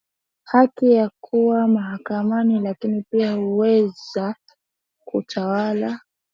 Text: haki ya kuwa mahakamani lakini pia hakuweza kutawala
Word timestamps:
haki 0.43 0.91
ya 0.91 1.11
kuwa 1.23 1.67
mahakamani 1.67 2.59
lakini 2.59 3.01
pia 3.11 3.31
hakuweza 3.31 4.35
kutawala 5.05 5.99